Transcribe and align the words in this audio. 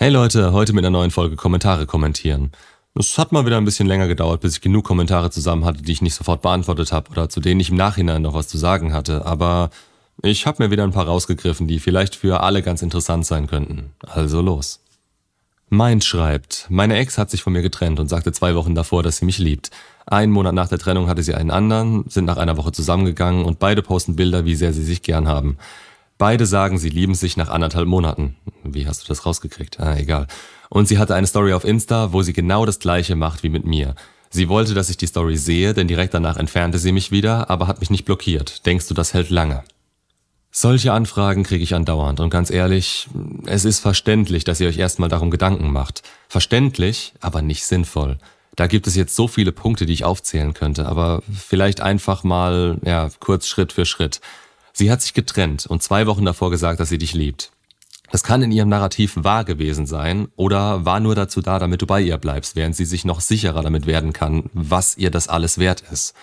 Hey 0.00 0.10
Leute, 0.10 0.52
heute 0.52 0.74
mit 0.74 0.84
einer 0.84 0.96
neuen 0.96 1.10
Folge 1.10 1.34
Kommentare 1.34 1.84
kommentieren. 1.84 2.52
Es 2.94 3.18
hat 3.18 3.32
mal 3.32 3.46
wieder 3.46 3.56
ein 3.56 3.64
bisschen 3.64 3.88
länger 3.88 4.06
gedauert, 4.06 4.42
bis 4.42 4.54
ich 4.54 4.60
genug 4.60 4.84
Kommentare 4.84 5.32
zusammen 5.32 5.64
hatte, 5.64 5.82
die 5.82 5.90
ich 5.90 6.02
nicht 6.02 6.14
sofort 6.14 6.40
beantwortet 6.40 6.92
habe 6.92 7.10
oder 7.10 7.28
zu 7.28 7.40
denen 7.40 7.58
ich 7.58 7.70
im 7.70 7.76
Nachhinein 7.76 8.22
noch 8.22 8.32
was 8.32 8.46
zu 8.46 8.58
sagen 8.58 8.92
hatte, 8.92 9.26
aber 9.26 9.70
ich 10.22 10.46
habe 10.46 10.62
mir 10.62 10.70
wieder 10.70 10.84
ein 10.84 10.92
paar 10.92 11.06
rausgegriffen, 11.06 11.66
die 11.66 11.80
vielleicht 11.80 12.14
für 12.14 12.44
alle 12.44 12.62
ganz 12.62 12.80
interessant 12.80 13.26
sein 13.26 13.48
könnten. 13.48 13.90
Also 14.06 14.40
los. 14.40 14.78
Mind 15.68 16.04
schreibt, 16.04 16.66
meine 16.68 16.96
Ex 16.96 17.18
hat 17.18 17.30
sich 17.30 17.42
von 17.42 17.52
mir 17.52 17.62
getrennt 17.62 17.98
und 17.98 18.06
sagte 18.06 18.30
zwei 18.30 18.54
Wochen 18.54 18.76
davor, 18.76 19.02
dass 19.02 19.16
sie 19.16 19.24
mich 19.24 19.38
liebt. 19.38 19.72
Einen 20.06 20.30
Monat 20.30 20.54
nach 20.54 20.68
der 20.68 20.78
Trennung 20.78 21.08
hatte 21.08 21.24
sie 21.24 21.34
einen 21.34 21.50
anderen, 21.50 22.08
sind 22.08 22.24
nach 22.24 22.36
einer 22.36 22.56
Woche 22.56 22.70
zusammengegangen 22.70 23.44
und 23.44 23.58
beide 23.58 23.82
posten 23.82 24.14
Bilder, 24.14 24.44
wie 24.44 24.54
sehr 24.54 24.72
sie 24.72 24.84
sich 24.84 25.02
gern 25.02 25.26
haben. 25.26 25.58
Beide 26.18 26.46
sagen, 26.46 26.78
sie 26.78 26.90
lieben 26.90 27.14
sich 27.14 27.36
nach 27.36 27.48
anderthalb 27.48 27.86
Monaten. 27.86 28.36
Wie 28.64 28.88
hast 28.88 29.04
du 29.04 29.08
das 29.08 29.24
rausgekriegt? 29.24 29.78
Ah, 29.78 29.96
egal. 29.96 30.26
Und 30.68 30.88
sie 30.88 30.98
hatte 30.98 31.14
eine 31.14 31.28
Story 31.28 31.52
auf 31.52 31.64
Insta, 31.64 32.12
wo 32.12 32.22
sie 32.22 32.32
genau 32.32 32.66
das 32.66 32.80
gleiche 32.80 33.14
macht 33.14 33.44
wie 33.44 33.48
mit 33.48 33.64
mir. 33.64 33.94
Sie 34.30 34.48
wollte, 34.48 34.74
dass 34.74 34.90
ich 34.90 34.96
die 34.96 35.06
Story 35.06 35.36
sehe, 35.36 35.72
denn 35.72 35.88
direkt 35.88 36.12
danach 36.12 36.36
entfernte 36.36 36.78
sie 36.78 36.92
mich 36.92 37.10
wieder, 37.10 37.48
aber 37.48 37.66
hat 37.66 37.80
mich 37.80 37.90
nicht 37.90 38.04
blockiert. 38.04 38.66
Denkst 38.66 38.88
du, 38.88 38.94
das 38.94 39.14
hält 39.14 39.30
lange? 39.30 39.62
Solche 40.50 40.92
Anfragen 40.92 41.44
kriege 41.44 41.62
ich 41.62 41.74
andauernd 41.74 42.20
und 42.20 42.30
ganz 42.30 42.50
ehrlich, 42.50 43.08
es 43.46 43.64
ist 43.64 43.78
verständlich, 43.78 44.44
dass 44.44 44.60
ihr 44.60 44.68
euch 44.68 44.78
erstmal 44.78 45.08
darum 45.08 45.30
Gedanken 45.30 45.70
macht. 45.70 46.02
Verständlich, 46.28 47.14
aber 47.20 47.42
nicht 47.42 47.64
sinnvoll. 47.64 48.18
Da 48.56 48.66
gibt 48.66 48.88
es 48.88 48.96
jetzt 48.96 49.14
so 49.14 49.28
viele 49.28 49.52
Punkte, 49.52 49.86
die 49.86 49.92
ich 49.92 50.04
aufzählen 50.04 50.52
könnte, 50.52 50.86
aber 50.86 51.22
vielleicht 51.32 51.80
einfach 51.80 52.24
mal, 52.24 52.78
ja, 52.84 53.08
kurz 53.20 53.46
Schritt 53.46 53.72
für 53.72 53.86
Schritt. 53.86 54.20
Sie 54.78 54.92
hat 54.92 55.02
sich 55.02 55.12
getrennt 55.12 55.66
und 55.66 55.82
zwei 55.82 56.06
Wochen 56.06 56.24
davor 56.24 56.52
gesagt, 56.52 56.78
dass 56.78 56.88
sie 56.88 56.98
dich 56.98 57.12
liebt. 57.12 57.50
Das 58.12 58.22
kann 58.22 58.42
in 58.42 58.52
ihrem 58.52 58.68
Narrativ 58.68 59.14
wahr 59.16 59.42
gewesen 59.42 59.86
sein 59.86 60.28
oder 60.36 60.84
war 60.84 61.00
nur 61.00 61.16
dazu 61.16 61.40
da, 61.40 61.58
damit 61.58 61.82
du 61.82 61.86
bei 61.86 62.00
ihr 62.00 62.16
bleibst, 62.16 62.54
während 62.54 62.76
sie 62.76 62.84
sich 62.84 63.04
noch 63.04 63.18
sicherer 63.20 63.62
damit 63.62 63.86
werden 63.86 64.12
kann, 64.12 64.48
was 64.52 64.96
ihr 64.96 65.10
das 65.10 65.26
alles 65.26 65.58
wert 65.58 65.82
ist. 65.90 66.14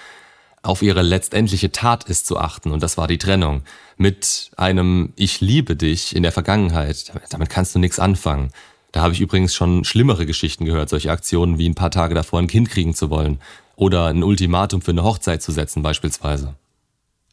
Auf 0.63 0.81
ihre 0.81 1.01
letztendliche 1.01 1.73
Tat 1.73 2.05
ist 2.05 2.27
zu 2.27 2.37
achten 2.37 2.71
und 2.71 2.81
das 2.81 2.97
war 2.97 3.09
die 3.09 3.17
Trennung. 3.17 3.63
Mit 3.97 4.51
einem 4.55 5.11
Ich 5.17 5.41
liebe 5.41 5.75
dich 5.75 6.15
in 6.15 6.23
der 6.23 6.31
Vergangenheit, 6.31 7.11
damit 7.31 7.49
kannst 7.49 7.75
du 7.75 7.79
nichts 7.79 7.99
anfangen. 7.99 8.51
Da 8.93 9.01
habe 9.01 9.13
ich 9.13 9.19
übrigens 9.19 9.53
schon 9.53 9.83
schlimmere 9.83 10.25
Geschichten 10.25 10.63
gehört, 10.63 10.87
solche 10.87 11.11
Aktionen 11.11 11.57
wie 11.57 11.67
ein 11.67 11.75
paar 11.75 11.91
Tage 11.91 12.15
davor 12.15 12.39
ein 12.39 12.47
Kind 12.47 12.69
kriegen 12.69 12.93
zu 12.93 13.09
wollen 13.09 13.41
oder 13.75 14.05
ein 14.05 14.23
Ultimatum 14.23 14.81
für 14.81 14.91
eine 14.91 15.03
Hochzeit 15.03 15.41
zu 15.41 15.51
setzen 15.51 15.83
beispielsweise. 15.83 16.55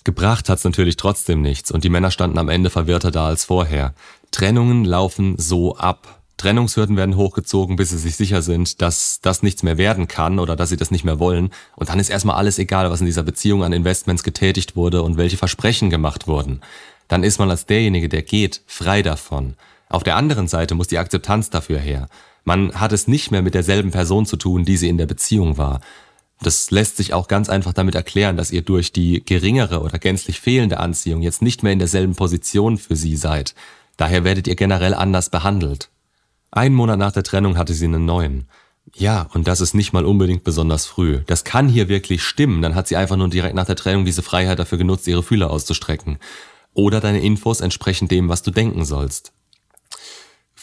Gebracht 0.04 0.48
hat's 0.48 0.64
natürlich 0.64 0.96
trotzdem 0.96 1.42
nichts 1.42 1.70
und 1.70 1.84
die 1.84 1.88
Männer 1.88 2.10
standen 2.10 2.38
am 2.38 2.48
Ende 2.48 2.70
verwirrter 2.70 3.10
da 3.10 3.26
als 3.26 3.44
vorher. 3.44 3.94
Trennungen 4.32 4.84
laufen 4.84 5.36
so 5.38 5.76
ab. 5.76 6.22
Trennungshürden 6.38 6.96
werden 6.96 7.16
hochgezogen, 7.16 7.76
bis 7.76 7.90
sie 7.90 7.98
sich 7.98 8.16
sicher 8.16 8.42
sind, 8.42 8.82
dass 8.82 9.20
das 9.20 9.44
nichts 9.44 9.62
mehr 9.62 9.78
werden 9.78 10.08
kann 10.08 10.40
oder 10.40 10.56
dass 10.56 10.70
sie 10.70 10.76
das 10.76 10.90
nicht 10.90 11.04
mehr 11.04 11.20
wollen. 11.20 11.50
Und 11.76 11.88
dann 11.88 12.00
ist 12.00 12.10
erstmal 12.10 12.36
alles 12.36 12.58
egal, 12.58 12.90
was 12.90 13.00
in 13.00 13.06
dieser 13.06 13.22
Beziehung 13.22 13.62
an 13.62 13.72
Investments 13.72 14.24
getätigt 14.24 14.74
wurde 14.74 15.02
und 15.02 15.16
welche 15.16 15.36
Versprechen 15.36 15.88
gemacht 15.88 16.26
wurden. 16.26 16.60
Dann 17.06 17.22
ist 17.22 17.38
man 17.38 17.50
als 17.50 17.66
derjenige, 17.66 18.08
der 18.08 18.22
geht, 18.22 18.62
frei 18.66 19.02
davon. 19.02 19.54
Auf 19.88 20.02
der 20.02 20.16
anderen 20.16 20.48
Seite 20.48 20.74
muss 20.74 20.88
die 20.88 20.98
Akzeptanz 20.98 21.50
dafür 21.50 21.78
her. 21.78 22.08
Man 22.44 22.72
hat 22.74 22.92
es 22.92 23.06
nicht 23.06 23.30
mehr 23.30 23.42
mit 23.42 23.54
derselben 23.54 23.92
Person 23.92 24.26
zu 24.26 24.36
tun, 24.36 24.64
die 24.64 24.76
sie 24.76 24.88
in 24.88 24.98
der 24.98 25.06
Beziehung 25.06 25.58
war. 25.58 25.80
Das 26.42 26.70
lässt 26.70 26.96
sich 26.96 27.14
auch 27.14 27.28
ganz 27.28 27.48
einfach 27.48 27.72
damit 27.72 27.94
erklären, 27.94 28.36
dass 28.36 28.50
ihr 28.50 28.62
durch 28.62 28.92
die 28.92 29.24
geringere 29.24 29.80
oder 29.80 29.98
gänzlich 29.98 30.40
fehlende 30.40 30.78
Anziehung 30.78 31.22
jetzt 31.22 31.42
nicht 31.42 31.62
mehr 31.62 31.72
in 31.72 31.78
derselben 31.78 32.14
Position 32.14 32.78
für 32.78 32.96
sie 32.96 33.16
seid. 33.16 33.54
Daher 33.96 34.24
werdet 34.24 34.48
ihr 34.48 34.56
generell 34.56 34.94
anders 34.94 35.30
behandelt. 35.30 35.90
Einen 36.50 36.74
Monat 36.74 36.98
nach 36.98 37.12
der 37.12 37.22
Trennung 37.22 37.56
hatte 37.56 37.74
sie 37.74 37.86
einen 37.86 38.04
neuen. 38.04 38.48
Ja, 38.94 39.28
und 39.32 39.46
das 39.46 39.60
ist 39.60 39.74
nicht 39.74 39.92
mal 39.92 40.04
unbedingt 40.04 40.44
besonders 40.44 40.86
früh. 40.86 41.20
Das 41.26 41.44
kann 41.44 41.68
hier 41.68 41.88
wirklich 41.88 42.22
stimmen, 42.22 42.60
dann 42.62 42.74
hat 42.74 42.88
sie 42.88 42.96
einfach 42.96 43.16
nur 43.16 43.28
direkt 43.28 43.54
nach 43.54 43.66
der 43.66 43.76
Trennung 43.76 44.04
diese 44.04 44.22
Freiheit 44.22 44.58
dafür 44.58 44.78
genutzt, 44.78 45.06
ihre 45.06 45.22
Fühler 45.22 45.50
auszustrecken. 45.50 46.18
Oder 46.74 47.00
deine 47.00 47.22
Infos 47.22 47.60
entsprechen 47.60 48.08
dem, 48.08 48.28
was 48.28 48.42
du 48.42 48.50
denken 48.50 48.84
sollst. 48.84 49.32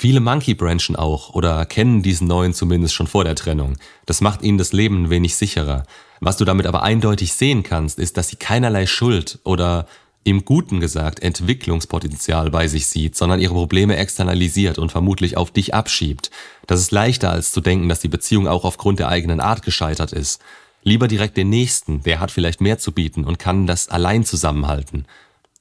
Viele 0.01 0.21
Monkey 0.21 0.53
branchen 0.53 0.95
auch 0.95 1.31
oder 1.31 1.65
kennen 1.65 2.01
diesen 2.01 2.25
neuen 2.25 2.53
zumindest 2.53 2.93
schon 2.93 3.07
vor 3.07 3.25
der 3.25 3.35
Trennung. 3.35 3.75
Das 4.05 4.21
macht 4.21 4.43
ihnen 4.43 4.57
das 4.57 4.71
Leben 4.71 5.03
ein 5.03 5.09
wenig 5.09 5.35
sicherer. 5.35 5.83
Was 6.21 6.37
du 6.37 6.45
damit 6.45 6.67
aber 6.67 6.83
eindeutig 6.83 7.33
sehen 7.33 7.63
kannst, 7.63 7.99
ist, 7.99 8.15
dass 8.15 8.29
sie 8.29 8.37
keinerlei 8.37 8.85
Schuld 8.85 9.39
oder 9.43 9.87
im 10.23 10.45
Guten 10.45 10.79
gesagt 10.79 11.21
Entwicklungspotenzial 11.21 12.49
bei 12.49 12.69
sich 12.69 12.87
sieht, 12.87 13.17
sondern 13.17 13.41
ihre 13.41 13.53
Probleme 13.53 13.97
externalisiert 13.97 14.77
und 14.79 14.89
vermutlich 14.89 15.35
auf 15.35 15.51
dich 15.51 15.73
abschiebt. 15.73 16.31
Das 16.65 16.79
ist 16.79 16.91
leichter 16.91 17.31
als 17.31 17.51
zu 17.51 17.59
denken, 17.59 17.89
dass 17.89 17.99
die 17.99 18.07
Beziehung 18.07 18.47
auch 18.47 18.63
aufgrund 18.63 18.99
der 18.99 19.09
eigenen 19.09 19.41
Art 19.41 19.63
gescheitert 19.63 20.13
ist. 20.13 20.41
Lieber 20.81 21.09
direkt 21.09 21.35
den 21.35 21.49
Nächsten, 21.49 22.03
der 22.03 22.21
hat 22.21 22.31
vielleicht 22.31 22.61
mehr 22.61 22.79
zu 22.79 22.93
bieten 22.93 23.25
und 23.25 23.37
kann 23.37 23.67
das 23.67 23.89
allein 23.89 24.23
zusammenhalten. 24.23 25.07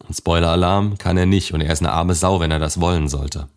Und 0.06 0.14
Spoiler-Alarm 0.16 0.96
kann 0.96 1.16
er 1.16 1.26
nicht 1.26 1.54
und 1.54 1.60
er 1.60 1.72
ist 1.72 1.82
eine 1.82 1.90
arme 1.90 2.14
Sau, 2.14 2.38
wenn 2.38 2.52
er 2.52 2.60
das 2.60 2.80
wollen 2.80 3.08
sollte. 3.08 3.48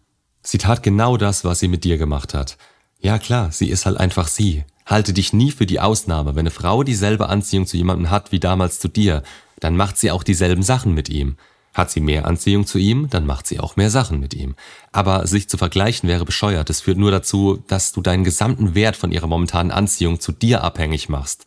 Sie 0.41 0.57
tat 0.57 0.84
genau 0.84 1.18
das, 1.18 1.44
was 1.44 1.59
sie 1.59 1.68
mit 1.68 1.84
dir 1.84 1.97
gemacht 1.97 2.34
hat. 2.34 2.57
Ja 3.00 3.19
klar, 3.19 3.52
sie 3.52 3.69
ist 3.69 3.85
halt 3.85 3.97
einfach 3.97 4.28
sie. 4.28 4.63
Halte 4.85 5.13
dich 5.13 5.34
nie 5.34 5.52
für 5.52 5.66
die 5.66 5.79
Ausnahme. 5.79 6.31
Wenn 6.31 6.41
eine 6.41 6.52
Frau 6.52 6.84
dieselbe 6.84 7.29
Anziehung 7.29 7.66
zu 7.66 7.78
jemandem 7.78 8.09
hat 8.09 8.31
wie 8.31 8.40
damals 8.40 8.79
zu 8.79 8.88
dir, 8.88 9.24
dann 9.59 9.78
macht 9.78 9.97
sie 9.97 10.12
auch 10.12 10.24
dieselben 10.24 10.63
Sachen 10.63 10.94
mit 10.94 11.09
ihm. 11.09 11.38
Hat 11.74 11.90
sie 11.90 12.02
mehr 12.02 12.25
Anziehung 12.25 12.68
zu 12.68 12.78
ihm, 12.78 13.09
dann 13.09 13.25
macht 13.25 13.47
sie 13.47 13.59
auch 13.59 13.78
mehr 13.78 13.90
Sachen 13.90 14.19
mit 14.19 14.34
ihm. 14.34 14.56
Aber 14.91 15.25
sich 15.25 15.47
zu 15.47 15.57
vergleichen 15.57 16.09
wäre 16.09 16.25
bescheuert. 16.25 16.69
Es 16.69 16.81
führt 16.81 16.97
nur 16.97 17.12
dazu, 17.12 17.63
dass 17.68 17.94
du 17.94 18.02
deinen 18.02 18.25
gesamten 18.25 18.75
Wert 18.75 18.97
von 18.97 19.12
ihrer 19.12 19.28
momentanen 19.28 19.72
Anziehung 19.72 20.19
zu 20.19 20.31
dir 20.31 20.63
abhängig 20.63 21.08
machst. 21.08 21.46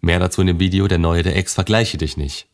Mehr 0.00 0.20
dazu 0.20 0.40
in 0.40 0.46
dem 0.46 0.60
Video 0.60 0.86
Der 0.86 0.98
Neue 0.98 1.24
der 1.24 1.36
Ex 1.36 1.54
vergleiche 1.54 1.98
dich 1.98 2.16
nicht. 2.16 2.46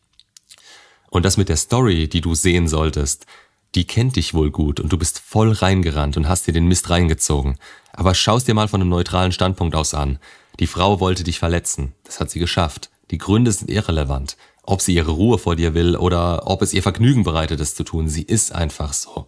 Und 1.11 1.23
das 1.25 1.37
mit 1.37 1.49
der 1.49 1.57
Story, 1.57 2.07
die 2.07 2.21
du 2.21 2.33
sehen 2.33 2.67
solltest, 2.67 3.27
die 3.75 3.85
kennt 3.85 4.15
dich 4.15 4.33
wohl 4.33 4.51
gut 4.51 4.79
und 4.79 4.91
du 4.91 4.97
bist 4.97 5.19
voll 5.19 5.51
reingerannt 5.51 6.17
und 6.17 6.27
hast 6.29 6.47
dir 6.47 6.53
den 6.53 6.67
Mist 6.67 6.89
reingezogen. 6.89 7.57
Aber 7.91 8.13
schaust 8.13 8.47
dir 8.47 8.53
mal 8.53 8.67
von 8.67 8.81
einem 8.81 8.89
neutralen 8.89 9.31
Standpunkt 9.31 9.75
aus 9.75 9.93
an. 9.93 10.19
Die 10.59 10.67
Frau 10.67 10.99
wollte 10.99 11.23
dich 11.23 11.39
verletzen. 11.39 11.93
Das 12.03 12.19
hat 12.19 12.29
sie 12.29 12.39
geschafft. 12.39 12.89
Die 13.11 13.17
Gründe 13.17 13.51
sind 13.51 13.69
irrelevant. 13.69 14.37
Ob 14.63 14.81
sie 14.81 14.93
ihre 14.93 15.11
Ruhe 15.11 15.37
vor 15.37 15.55
dir 15.55 15.73
will 15.73 15.95
oder 15.95 16.47
ob 16.47 16.61
es 16.61 16.73
ihr 16.73 16.83
Vergnügen 16.83 17.23
bereitet, 17.23 17.59
es 17.59 17.75
zu 17.75 17.83
tun. 17.83 18.07
Sie 18.07 18.21
ist 18.21 18.53
einfach 18.53 18.93
so. 18.93 19.27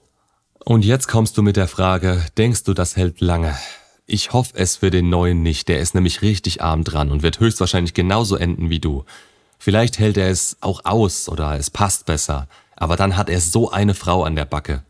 Und 0.63 0.85
jetzt 0.85 1.07
kommst 1.07 1.38
du 1.38 1.41
mit 1.41 1.57
der 1.57 1.67
Frage, 1.67 2.25
denkst 2.38 2.63
du, 2.63 2.73
das 2.73 2.95
hält 2.95 3.22
lange? 3.22 3.56
Ich 4.07 4.33
hoffe 4.33 4.53
es 4.56 4.77
für 4.77 4.91
den 4.91 5.09
Neuen 5.09 5.44
nicht. 5.44 5.67
Der 5.67 5.79
ist 5.79 5.95
nämlich 5.95 6.22
richtig 6.22 6.62
arm 6.62 6.83
dran 6.83 7.12
und 7.12 7.23
wird 7.23 7.39
höchstwahrscheinlich 7.39 7.94
genauso 7.94 8.35
enden 8.35 8.69
wie 8.69 8.79
du. 8.79 9.03
Vielleicht 9.57 10.00
hält 10.00 10.17
er 10.17 10.29
es 10.29 10.57
auch 10.62 10.85
aus 10.85 11.27
oder 11.27 11.57
es 11.57 11.69
passt 11.69 12.06
besser. 12.06 12.47
Aber 12.75 12.96
dann 12.96 13.18
hat 13.18 13.30
er 13.30 13.40
so 13.40 13.72
eine 13.72 13.94
Frau 13.94 14.24
an 14.24 14.36
der 14.36 14.46
Backe. 14.46 14.84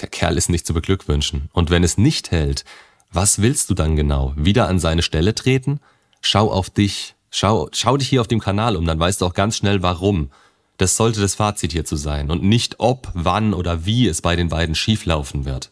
Der 0.00 0.08
Kerl 0.08 0.36
ist 0.36 0.50
nicht 0.50 0.66
zu 0.66 0.74
beglückwünschen. 0.74 1.48
Und 1.52 1.70
wenn 1.70 1.84
es 1.84 1.98
nicht 1.98 2.30
hält, 2.30 2.64
was 3.12 3.40
willst 3.40 3.70
du 3.70 3.74
dann 3.74 3.96
genau? 3.96 4.32
Wieder 4.36 4.68
an 4.68 4.78
seine 4.78 5.02
Stelle 5.02 5.34
treten? 5.34 5.80
Schau 6.20 6.50
auf 6.50 6.68
dich. 6.68 7.14
Schau, 7.30 7.68
schau 7.72 7.96
dich 7.96 8.08
hier 8.08 8.20
auf 8.20 8.28
dem 8.28 8.40
Kanal 8.40 8.76
um, 8.76 8.84
dann 8.86 8.98
weißt 8.98 9.20
du 9.20 9.26
auch 9.26 9.34
ganz 9.34 9.56
schnell 9.56 9.82
warum. 9.82 10.30
Das 10.76 10.96
sollte 10.96 11.20
das 11.20 11.36
Fazit 11.36 11.72
hierzu 11.72 11.96
sein 11.96 12.30
und 12.30 12.42
nicht 12.42 12.76
ob, 12.78 13.10
wann 13.14 13.54
oder 13.54 13.86
wie 13.86 14.08
es 14.08 14.22
bei 14.22 14.36
den 14.36 14.48
beiden 14.48 14.74
schieflaufen 14.74 15.44
wird. 15.44 15.70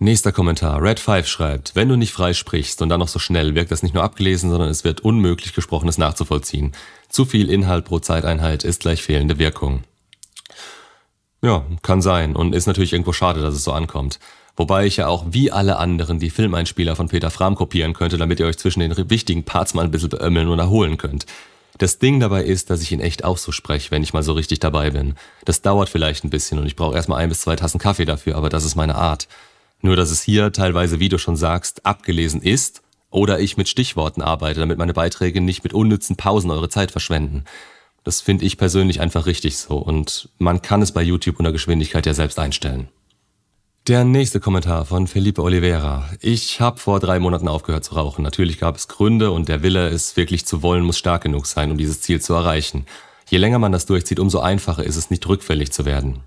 Nächster 0.00 0.32
Kommentar. 0.32 0.82
Red 0.82 0.98
5 0.98 1.26
schreibt, 1.26 1.76
wenn 1.76 1.88
du 1.88 1.96
nicht 1.96 2.12
frei 2.12 2.34
sprichst 2.34 2.82
und 2.82 2.88
dann 2.88 2.98
noch 2.98 3.08
so 3.08 3.20
schnell, 3.20 3.54
wirkt 3.54 3.70
das 3.70 3.84
nicht 3.84 3.94
nur 3.94 4.02
abgelesen, 4.02 4.50
sondern 4.50 4.68
es 4.68 4.82
wird 4.82 5.02
unmöglich 5.02 5.54
gesprochenes 5.54 5.98
nachzuvollziehen. 5.98 6.72
Zu 7.08 7.24
viel 7.24 7.48
Inhalt 7.48 7.84
pro 7.84 8.00
Zeiteinheit 8.00 8.64
ist 8.64 8.80
gleich 8.80 9.02
fehlende 9.02 9.38
Wirkung. 9.38 9.84
Ja, 11.42 11.64
kann 11.82 12.02
sein 12.02 12.34
und 12.34 12.54
ist 12.54 12.66
natürlich 12.66 12.92
irgendwo 12.92 13.12
schade, 13.12 13.40
dass 13.40 13.54
es 13.54 13.62
so 13.62 13.72
ankommt. 13.72 14.18
Wobei 14.56 14.86
ich 14.86 14.96
ja 14.96 15.06
auch 15.06 15.26
wie 15.30 15.52
alle 15.52 15.76
anderen 15.78 16.18
die 16.18 16.30
Filmeinspieler 16.30 16.96
von 16.96 17.08
Peter 17.08 17.30
Fram 17.30 17.54
kopieren 17.54 17.92
könnte, 17.92 18.18
damit 18.18 18.40
ihr 18.40 18.46
euch 18.46 18.58
zwischen 18.58 18.80
den 18.80 19.10
wichtigen 19.10 19.44
Parts 19.44 19.74
mal 19.74 19.84
ein 19.84 19.90
bisschen 19.90 20.08
beömmeln 20.08 20.48
und 20.48 20.58
erholen 20.58 20.96
könnt. 20.96 21.26
Das 21.78 21.98
Ding 21.98 22.20
dabei 22.20 22.44
ist, 22.44 22.70
dass 22.70 22.82
ich 22.82 22.92
in 22.92 23.00
echt 23.00 23.24
auch 23.24 23.36
so 23.36 23.52
spreche, 23.52 23.90
wenn 23.90 24.02
ich 24.02 24.12
mal 24.12 24.22
so 24.22 24.32
richtig 24.32 24.60
dabei 24.60 24.90
bin. 24.90 25.14
Das 25.44 25.60
dauert 25.60 25.88
vielleicht 25.88 26.24
ein 26.24 26.30
bisschen 26.30 26.58
und 26.58 26.66
ich 26.66 26.76
brauche 26.76 26.94
erstmal 26.94 27.20
ein 27.20 27.28
bis 27.28 27.40
zwei 27.40 27.56
Tassen 27.56 27.78
Kaffee 27.78 28.04
dafür, 28.04 28.36
aber 28.36 28.48
das 28.48 28.64
ist 28.64 28.76
meine 28.76 28.94
Art. 28.94 29.28
Nur 29.84 29.96
dass 29.96 30.10
es 30.10 30.22
hier 30.22 30.50
teilweise, 30.50 30.98
wie 30.98 31.10
du 31.10 31.18
schon 31.18 31.36
sagst, 31.36 31.84
abgelesen 31.84 32.40
ist 32.40 32.80
oder 33.10 33.38
ich 33.38 33.58
mit 33.58 33.68
Stichworten 33.68 34.22
arbeite, 34.22 34.60
damit 34.60 34.78
meine 34.78 34.94
Beiträge 34.94 35.42
nicht 35.42 35.62
mit 35.62 35.74
unnützen 35.74 36.16
Pausen 36.16 36.50
eure 36.50 36.70
Zeit 36.70 36.90
verschwenden. 36.90 37.44
Das 38.02 38.22
finde 38.22 38.46
ich 38.46 38.56
persönlich 38.56 39.02
einfach 39.02 39.26
richtig 39.26 39.58
so 39.58 39.76
und 39.76 40.30
man 40.38 40.62
kann 40.62 40.80
es 40.80 40.92
bei 40.92 41.02
YouTube 41.02 41.38
unter 41.38 41.52
Geschwindigkeit 41.52 42.06
ja 42.06 42.14
selbst 42.14 42.38
einstellen. 42.38 42.88
Der 43.86 44.04
nächste 44.04 44.40
Kommentar 44.40 44.86
von 44.86 45.06
Felipe 45.06 45.42
Oliveira. 45.42 46.08
Ich 46.22 46.62
habe 46.62 46.80
vor 46.80 46.98
drei 46.98 47.18
Monaten 47.18 47.46
aufgehört 47.46 47.84
zu 47.84 47.94
rauchen. 47.94 48.22
Natürlich 48.22 48.58
gab 48.58 48.76
es 48.76 48.88
Gründe 48.88 49.32
und 49.32 49.50
der 49.50 49.62
Wille, 49.62 49.88
es 49.88 50.16
wirklich 50.16 50.46
zu 50.46 50.62
wollen, 50.62 50.84
muss 50.84 50.96
stark 50.96 51.24
genug 51.24 51.44
sein, 51.44 51.70
um 51.70 51.76
dieses 51.76 52.00
Ziel 52.00 52.22
zu 52.22 52.32
erreichen. 52.32 52.86
Je 53.28 53.36
länger 53.36 53.58
man 53.58 53.72
das 53.72 53.84
durchzieht, 53.84 54.18
umso 54.18 54.38
einfacher 54.38 54.82
ist 54.82 54.96
es 54.96 55.10
nicht 55.10 55.28
rückfällig 55.28 55.72
zu 55.72 55.84
werden. 55.84 56.20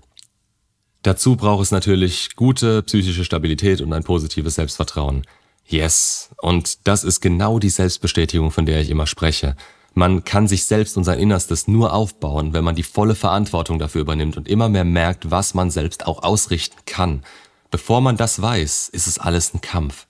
Dazu 1.08 1.36
braucht 1.36 1.62
es 1.62 1.70
natürlich 1.70 2.36
gute 2.36 2.82
psychische 2.82 3.24
Stabilität 3.24 3.80
und 3.80 3.94
ein 3.94 4.04
positives 4.04 4.56
Selbstvertrauen. 4.56 5.26
Yes, 5.66 6.28
und 6.36 6.86
das 6.86 7.02
ist 7.02 7.22
genau 7.22 7.58
die 7.58 7.70
Selbstbestätigung, 7.70 8.50
von 8.50 8.66
der 8.66 8.82
ich 8.82 8.90
immer 8.90 9.06
spreche. 9.06 9.56
Man 9.94 10.24
kann 10.24 10.46
sich 10.46 10.66
selbst 10.66 10.98
und 10.98 11.04
sein 11.04 11.18
Innerstes 11.18 11.66
nur 11.66 11.94
aufbauen, 11.94 12.52
wenn 12.52 12.62
man 12.62 12.74
die 12.74 12.82
volle 12.82 13.14
Verantwortung 13.14 13.78
dafür 13.78 14.02
übernimmt 14.02 14.36
und 14.36 14.48
immer 14.48 14.68
mehr 14.68 14.84
merkt, 14.84 15.30
was 15.30 15.54
man 15.54 15.70
selbst 15.70 16.06
auch 16.06 16.22
ausrichten 16.22 16.76
kann. 16.84 17.22
Bevor 17.70 18.02
man 18.02 18.18
das 18.18 18.42
weiß, 18.42 18.90
ist 18.90 19.06
es 19.06 19.18
alles 19.18 19.54
ein 19.54 19.62
Kampf. 19.62 20.06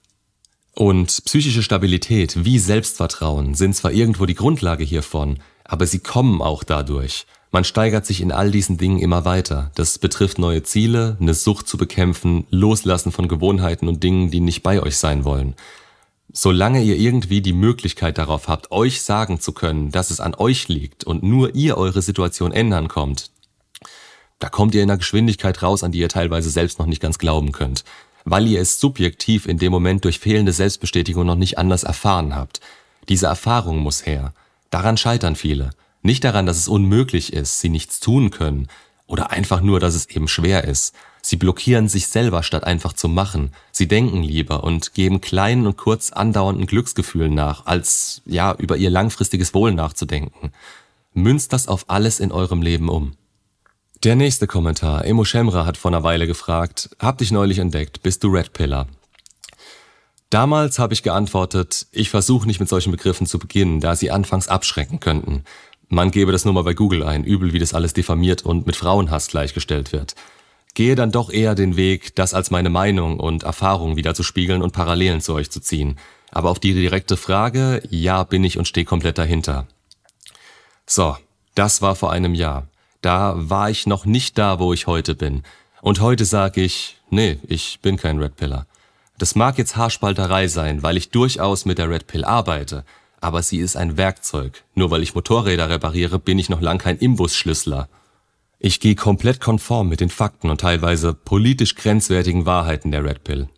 Und 0.75 1.23
psychische 1.27 1.62
Stabilität 1.62 2.45
wie 2.45 2.59
Selbstvertrauen 2.59 3.55
sind 3.55 3.77
zwar 3.77 3.93
irgendwo 3.93 4.27
die 4.27 4.35
Grundlage 4.35 4.83
hiervon, 4.83 5.39
aber 5.62 5.87
sie 5.87 6.00
kommen 6.00 6.43
auch 6.43 6.65
dadurch. 6.65 7.25
Man 7.50 7.65
steigert 7.65 8.05
sich 8.05 8.21
in 8.21 8.31
all 8.31 8.50
diesen 8.50 8.77
Dingen 8.77 8.99
immer 8.99 9.25
weiter. 9.25 9.71
Das 9.75 9.99
betrifft 9.99 10.39
neue 10.39 10.62
Ziele, 10.62 11.17
eine 11.21 11.33
Sucht 11.33 11.67
zu 11.67 11.79
bekämpfen, 11.79 12.47
Loslassen 12.50 13.11
von 13.11 13.27
Gewohnheiten 13.27 13.89
und 13.89 14.03
Dingen, 14.03 14.31
die 14.31 14.41
nicht 14.41 14.62
bei 14.62 14.83
euch 14.83 14.99
sein 14.99 15.25
wollen. 15.25 15.55
Solange 16.31 16.83
ihr 16.83 16.97
irgendwie 16.97 17.41
die 17.41 17.55
Möglichkeit 17.55 18.19
darauf 18.19 18.49
habt, 18.49 18.71
euch 18.71 19.00
sagen 19.00 19.41
zu 19.41 19.53
können, 19.53 19.91
dass 19.91 20.11
es 20.11 20.21
an 20.21 20.35
euch 20.35 20.69
liegt 20.69 21.05
und 21.05 21.23
nur 21.23 21.55
ihr 21.55 21.79
eure 21.79 22.03
Situation 22.03 22.53
ändern 22.53 22.89
kommt, 22.89 23.31
da 24.39 24.50
kommt 24.50 24.75
ihr 24.75 24.83
in 24.83 24.91
einer 24.91 24.99
Geschwindigkeit 24.99 25.62
raus, 25.62 25.83
an 25.83 25.91
die 25.91 25.99
ihr 25.99 26.11
teilweise 26.11 26.50
selbst 26.50 26.79
noch 26.79 26.87
nicht 26.87 27.00
ganz 27.00 27.19
glauben 27.19 27.53
könnt, 27.53 27.83
weil 28.25 28.47
ihr 28.47 28.61
es 28.61 28.79
subjektiv 28.79 29.47
in 29.47 29.56
dem 29.56 29.73
Moment 29.73 30.05
durch 30.05 30.19
fehlende 30.19 30.53
Selbstbestätigung 30.53 31.27
noch 31.27 31.35
nicht 31.35 31.56
anders 31.56 31.83
erfahren 31.83 32.37
habt. 32.37 32.61
Diese 33.09 33.27
Erfahrung 33.27 33.79
muss 33.79 34.05
her. 34.05 34.35
Daran 34.71 34.99
scheitern 34.99 35.35
viele. 35.35 35.71
Nicht 36.08 36.25
daran, 36.25 36.46
dass 36.46 36.56
es 36.56 36.69
unmöglich 36.69 37.34
ist, 37.34 37.60
sie 37.60 37.69
nichts 37.69 38.00
tun 38.00 38.31
können, 38.31 38.69
oder 39.06 39.31
einfach 39.31 39.60
nur, 39.60 39.78
dass 39.78 39.94
es 39.94 40.08
eben 40.08 40.26
schwer 40.26 40.64
ist. 40.64 40.94
Sie 41.20 41.37
blockieren 41.37 41.87
sich 41.87 42.06
selber, 42.06 42.43
statt 42.43 42.64
einfach 42.64 42.94
zu 42.94 43.10
machen. 43.10 43.52
Sie 43.72 43.88
denken 43.88 44.22
lieber 44.22 44.64
und 44.64 44.94
geben 44.94 45.20
kleinen 45.20 45.66
und 45.66 45.76
kurz 45.76 46.10
andauernden 46.10 46.64
Glücksgefühlen 46.64 47.34
nach, 47.34 47.66
als 47.66 48.22
ja 48.25 48.55
über 48.55 48.78
ihr 48.78 48.88
langfristiges 48.88 49.52
Wohl 49.52 49.75
nachzudenken. 49.75 50.52
Münzt 51.12 51.52
das 51.52 51.69
auf 51.69 51.90
alles 51.90 52.20
in 52.20 52.32
eurem 52.32 52.62
Leben 52.62 52.88
um. 52.88 53.12
Der 54.02 54.16
nächste 54.16 54.46
Kommentar. 54.46 55.04
Emo 55.04 55.26
Shemra 55.26 55.66
hat 55.66 55.76
vor 55.76 55.90
einer 55.90 56.04
Weile 56.04 56.26
gefragt, 56.26 56.88
hab 56.99 57.19
dich 57.19 57.32
neulich 57.32 57.58
entdeckt, 57.58 58.02
bist 58.02 58.25
du 58.25 58.28
Red 58.28 58.54
Pillar? 58.54 58.88
Damals 60.31 60.78
habe 60.78 60.93
ich 60.93 61.02
geantwortet, 61.02 61.87
ich 61.90 62.11
versuche 62.11 62.46
nicht 62.46 62.61
mit 62.61 62.69
solchen 62.69 62.93
Begriffen 62.93 63.26
zu 63.26 63.38
beginnen, 63.38 63.81
da 63.81 63.96
sie 63.96 64.11
anfangs 64.11 64.49
abschrecken 64.49 65.00
könnten. 65.00 65.44
Man 65.88 66.11
gebe 66.11 66.32
das 66.32 66.44
nur 66.44 66.52
mal 66.52 66.64
bei 66.64 66.75
Google 66.75 67.02
ein, 67.02 67.25
übel 67.25 67.52
wie 67.52 67.58
das 67.58 67.73
alles 67.73 67.94
diffamiert 67.94 68.43
und 68.43 68.67
mit 68.67 68.76
Frauenhass 68.76 69.29
gleichgestellt 69.29 69.93
wird. 69.93 70.14
Gehe 70.75 70.94
dann 70.94 71.11
doch 71.11 71.31
eher 71.31 71.55
den 71.55 71.76
Weg, 71.76 72.14
das 72.14 72.35
als 72.35 72.50
meine 72.50 72.69
Meinung 72.69 73.19
und 73.19 73.43
Erfahrung 73.43 73.96
wieder 73.96 74.14
zu 74.14 74.23
spiegeln 74.23 74.62
und 74.62 74.73
Parallelen 74.73 75.23
zu 75.23 75.32
euch 75.35 75.50
zu 75.50 75.61
ziehen. 75.61 75.99
Aber 76.31 76.50
auf 76.50 76.61
die 76.61 76.75
direkte 76.75 77.17
Frage, 77.17 77.82
ja, 77.88 78.23
bin 78.23 78.44
ich 78.44 78.58
und 78.58 78.69
stehe 78.69 78.85
komplett 78.85 79.17
dahinter. 79.17 79.67
So, 80.87 81.17
das 81.55 81.81
war 81.81 81.96
vor 81.96 82.12
einem 82.12 82.35
Jahr. 82.35 82.69
Da 83.00 83.35
war 83.37 83.70
ich 83.70 83.87
noch 83.87 84.05
nicht 84.05 84.37
da, 84.37 84.58
wo 84.58 84.75
ich 84.75 84.87
heute 84.87 85.14
bin. 85.14 85.43
Und 85.81 86.00
heute 86.00 86.26
sage 86.26 86.61
ich, 86.61 86.96
nee, 87.08 87.38
ich 87.49 87.81
bin 87.81 87.96
kein 87.96 88.19
Red 88.19 88.37
Pillar. 88.37 88.67
Das 89.17 89.35
mag 89.35 89.56
jetzt 89.56 89.76
Haarspalterei 89.76 90.49
sein, 90.49 90.82
weil 90.82 90.99
ich 90.99 91.11
durchaus 91.11 91.64
mit 91.64 91.79
der 91.79 91.88
Red 91.88 92.06
Pill 92.06 92.25
arbeite 92.25 92.85
aber 93.20 93.43
sie 93.43 93.59
ist 93.59 93.76
ein 93.76 93.97
Werkzeug. 93.97 94.65
Nur 94.75 94.91
weil 94.91 95.03
ich 95.03 95.15
Motorräder 95.15 95.69
repariere, 95.69 96.19
bin 96.19 96.38
ich 96.38 96.49
noch 96.49 96.61
lang 96.61 96.79
kein 96.79 96.99
Imbusschlüssler. 96.99 97.88
Ich 98.59 98.81
gehe 98.81 98.94
komplett 98.94 99.41
konform 99.41 99.88
mit 99.88 100.00
den 100.00 100.11
Fakten 100.11 100.50
und 100.50 100.61
teilweise 100.61 101.15
politisch 101.15 101.75
grenzwertigen 101.75 102.47
Wahrheiten 102.47 102.91
der 102.91 103.05
Red 103.05 103.25
Pill. 103.25 103.49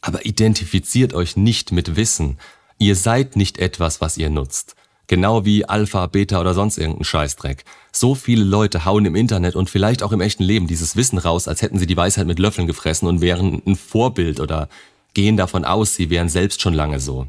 Aber 0.00 0.24
identifiziert 0.24 1.14
euch 1.14 1.36
nicht 1.36 1.72
mit 1.72 1.96
Wissen. 1.96 2.38
Ihr 2.78 2.96
seid 2.96 3.36
nicht 3.36 3.58
etwas, 3.58 4.00
was 4.00 4.16
ihr 4.16 4.30
nutzt. 4.30 4.74
Genau 5.06 5.44
wie 5.44 5.66
Alpha, 5.66 6.06
Beta 6.06 6.40
oder 6.40 6.54
sonst 6.54 6.78
irgendein 6.78 7.04
Scheißdreck. 7.04 7.64
So 7.92 8.14
viele 8.14 8.44
Leute 8.44 8.84
hauen 8.84 9.04
im 9.04 9.14
Internet 9.14 9.56
und 9.56 9.68
vielleicht 9.68 10.02
auch 10.02 10.12
im 10.12 10.20
echten 10.22 10.42
Leben 10.42 10.66
dieses 10.66 10.96
Wissen 10.96 11.18
raus, 11.18 11.48
als 11.48 11.60
hätten 11.60 11.78
sie 11.78 11.86
die 11.86 11.96
Weisheit 11.96 12.26
mit 12.26 12.38
Löffeln 12.38 12.66
gefressen 12.66 13.06
und 13.08 13.20
wären 13.20 13.60
ein 13.66 13.76
Vorbild 13.76 14.40
oder 14.40 14.68
gehen 15.12 15.36
davon 15.36 15.64
aus, 15.64 15.94
sie 15.94 16.08
wären 16.08 16.30
selbst 16.30 16.62
schon 16.62 16.72
lange 16.72 16.98
so. 16.98 17.26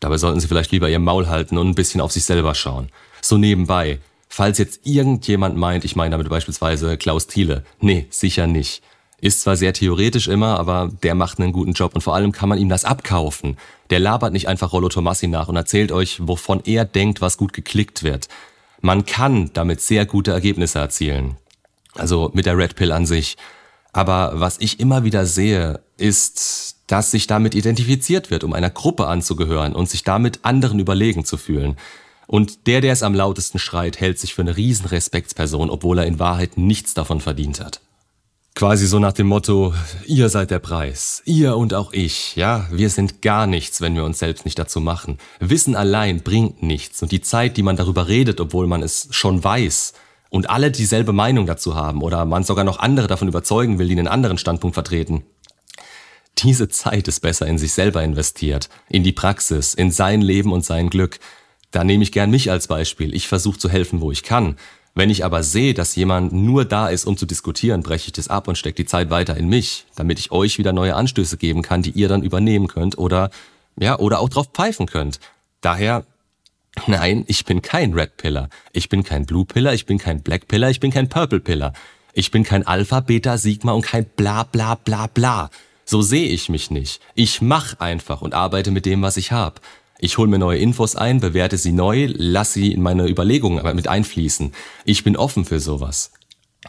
Dabei 0.00 0.18
sollten 0.18 0.40
Sie 0.40 0.48
vielleicht 0.48 0.70
lieber 0.70 0.88
Ihr 0.88 0.98
Maul 0.98 1.28
halten 1.28 1.58
und 1.58 1.68
ein 1.68 1.74
bisschen 1.74 2.00
auf 2.00 2.12
sich 2.12 2.24
selber 2.24 2.54
schauen. 2.54 2.88
So 3.20 3.36
nebenbei. 3.36 3.98
Falls 4.28 4.58
jetzt 4.58 4.80
irgendjemand 4.84 5.56
meint, 5.56 5.84
ich 5.84 5.96
meine 5.96 6.12
damit 6.12 6.28
beispielsweise 6.28 6.96
Klaus 6.96 7.26
Thiele. 7.26 7.64
Nee, 7.80 8.06
sicher 8.10 8.46
nicht. 8.46 8.82
Ist 9.20 9.40
zwar 9.40 9.56
sehr 9.56 9.72
theoretisch 9.72 10.28
immer, 10.28 10.60
aber 10.60 10.90
der 11.02 11.16
macht 11.16 11.40
einen 11.40 11.52
guten 11.52 11.72
Job 11.72 11.94
und 11.94 12.02
vor 12.02 12.14
allem 12.14 12.30
kann 12.30 12.48
man 12.48 12.58
ihm 12.58 12.68
das 12.68 12.84
abkaufen. 12.84 13.56
Der 13.90 13.98
labert 13.98 14.32
nicht 14.32 14.46
einfach 14.46 14.72
Rollo 14.72 14.88
Tomassi 14.88 15.26
nach 15.26 15.48
und 15.48 15.56
erzählt 15.56 15.90
euch, 15.90 16.20
wovon 16.28 16.60
er 16.64 16.84
denkt, 16.84 17.20
was 17.20 17.36
gut 17.36 17.52
geklickt 17.52 18.04
wird. 18.04 18.28
Man 18.80 19.06
kann 19.06 19.50
damit 19.54 19.80
sehr 19.80 20.06
gute 20.06 20.30
Ergebnisse 20.30 20.78
erzielen. 20.78 21.36
Also 21.94 22.30
mit 22.32 22.46
der 22.46 22.56
Red 22.56 22.76
Pill 22.76 22.92
an 22.92 23.06
sich. 23.06 23.36
Aber 23.92 24.32
was 24.34 24.58
ich 24.60 24.78
immer 24.78 25.02
wieder 25.02 25.26
sehe, 25.26 25.80
ist, 25.96 26.67
dass 26.88 27.12
sich 27.12 27.28
damit 27.28 27.54
identifiziert 27.54 28.30
wird, 28.30 28.42
um 28.42 28.52
einer 28.52 28.70
Gruppe 28.70 29.06
anzugehören 29.06 29.74
und 29.74 29.88
sich 29.88 30.02
damit 30.02 30.40
anderen 30.42 30.80
überlegen 30.80 31.24
zu 31.24 31.36
fühlen. 31.36 31.76
Und 32.26 32.66
der, 32.66 32.80
der 32.80 32.92
es 32.92 33.02
am 33.02 33.14
lautesten 33.14 33.58
schreit, 33.58 34.00
hält 34.00 34.18
sich 34.18 34.34
für 34.34 34.42
eine 34.42 34.56
Riesenrespektsperson, 34.56 35.70
obwohl 35.70 35.98
er 35.98 36.06
in 36.06 36.18
Wahrheit 36.18 36.58
nichts 36.58 36.92
davon 36.92 37.20
verdient 37.20 37.60
hat. 37.60 37.80
Quasi 38.54 38.86
so 38.86 38.98
nach 38.98 39.12
dem 39.12 39.28
Motto, 39.28 39.72
ihr 40.04 40.28
seid 40.28 40.50
der 40.50 40.58
Preis, 40.58 41.22
ihr 41.24 41.56
und 41.56 41.74
auch 41.74 41.92
ich, 41.92 42.34
ja, 42.34 42.66
wir 42.72 42.90
sind 42.90 43.22
gar 43.22 43.46
nichts, 43.46 43.80
wenn 43.80 43.94
wir 43.94 44.04
uns 44.04 44.18
selbst 44.18 44.44
nicht 44.44 44.58
dazu 44.58 44.80
machen. 44.80 45.18
Wissen 45.38 45.76
allein 45.76 46.22
bringt 46.22 46.62
nichts 46.62 47.00
und 47.00 47.12
die 47.12 47.20
Zeit, 47.20 47.56
die 47.56 47.62
man 47.62 47.76
darüber 47.76 48.08
redet, 48.08 48.40
obwohl 48.40 48.66
man 48.66 48.82
es 48.82 49.08
schon 49.12 49.44
weiß, 49.44 49.94
und 50.30 50.50
alle 50.50 50.70
dieselbe 50.70 51.12
Meinung 51.12 51.46
dazu 51.46 51.74
haben 51.74 52.02
oder 52.02 52.24
man 52.24 52.44
sogar 52.44 52.64
noch 52.64 52.78
andere 52.78 53.06
davon 53.06 53.28
überzeugen 53.28 53.78
will, 53.78 53.88
die 53.88 53.98
einen 53.98 54.08
anderen 54.08 54.38
Standpunkt 54.38 54.74
vertreten, 54.74 55.24
diese 56.38 56.68
Zeit 56.68 57.08
ist 57.08 57.20
besser 57.20 57.46
in 57.46 57.58
sich 57.58 57.72
selber 57.72 58.02
investiert, 58.02 58.68
in 58.88 59.02
die 59.02 59.12
Praxis, 59.12 59.74
in 59.74 59.90
sein 59.90 60.20
Leben 60.20 60.52
und 60.52 60.64
sein 60.64 60.90
Glück. 60.90 61.18
Da 61.70 61.84
nehme 61.84 62.02
ich 62.02 62.12
gern 62.12 62.30
mich 62.30 62.50
als 62.50 62.66
Beispiel. 62.66 63.14
Ich 63.14 63.28
versuche 63.28 63.58
zu 63.58 63.68
helfen, 63.68 64.00
wo 64.00 64.10
ich 64.12 64.22
kann. 64.22 64.56
Wenn 64.94 65.10
ich 65.10 65.24
aber 65.24 65.42
sehe, 65.42 65.74
dass 65.74 65.94
jemand 65.96 66.32
nur 66.32 66.64
da 66.64 66.88
ist, 66.88 67.04
um 67.04 67.16
zu 67.16 67.26
diskutieren, 67.26 67.82
breche 67.82 68.06
ich 68.06 68.12
das 68.12 68.28
ab 68.28 68.48
und 68.48 68.56
stecke 68.58 68.82
die 68.82 68.86
Zeit 68.86 69.10
weiter 69.10 69.36
in 69.36 69.48
mich, 69.48 69.84
damit 69.94 70.18
ich 70.18 70.32
euch 70.32 70.58
wieder 70.58 70.72
neue 70.72 70.94
Anstöße 70.96 71.36
geben 71.36 71.62
kann, 71.62 71.82
die 71.82 71.90
ihr 71.90 72.08
dann 72.08 72.22
übernehmen 72.22 72.66
könnt 72.66 72.98
oder, 72.98 73.30
ja, 73.78 73.98
oder 73.98 74.18
auch 74.20 74.28
drauf 74.28 74.48
pfeifen 74.52 74.86
könnt. 74.86 75.20
Daher, 75.60 76.04
nein, 76.86 77.24
ich 77.28 77.44
bin 77.44 77.62
kein 77.62 77.92
Red 77.92 78.16
Pillar. 78.16 78.48
Ich 78.72 78.88
bin 78.88 79.04
kein 79.04 79.26
Blue 79.26 79.44
Pillar, 79.44 79.74
ich 79.74 79.86
bin 79.86 79.98
kein 79.98 80.22
Black 80.22 80.48
Pillar, 80.48 80.70
ich 80.70 80.80
bin 80.80 80.90
kein 80.90 81.08
Purple 81.08 81.40
Pillar. 81.40 81.74
Ich 82.12 82.32
bin 82.32 82.42
kein 82.42 82.66
Alpha, 82.66 83.00
Beta, 83.00 83.38
Sigma 83.38 83.72
und 83.72 83.82
kein 83.82 84.04
bla 84.04 84.42
bla 84.42 84.74
bla 84.74 85.06
bla. 85.06 85.50
So 85.90 86.02
sehe 86.02 86.28
ich 86.28 86.50
mich 86.50 86.70
nicht. 86.70 87.00
Ich 87.14 87.40
mach 87.40 87.80
einfach 87.80 88.20
und 88.20 88.34
arbeite 88.34 88.70
mit 88.70 88.84
dem, 88.84 89.00
was 89.00 89.16
ich 89.16 89.32
hab. 89.32 89.62
Ich 89.98 90.18
hole 90.18 90.28
mir 90.28 90.38
neue 90.38 90.58
Infos 90.58 90.96
ein, 90.96 91.20
bewerte 91.20 91.56
sie 91.56 91.72
neu, 91.72 92.12
lass 92.14 92.52
sie 92.52 92.74
in 92.74 92.82
meine 92.82 93.08
Überlegungen 93.08 93.64
mit 93.74 93.88
einfließen. 93.88 94.52
Ich 94.84 95.02
bin 95.02 95.16
offen 95.16 95.46
für 95.46 95.60
sowas. 95.60 96.12